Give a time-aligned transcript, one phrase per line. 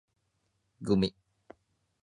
[0.85, 1.09] gumi